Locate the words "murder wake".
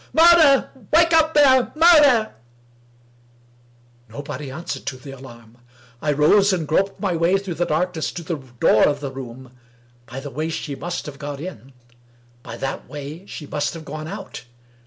0.13-1.13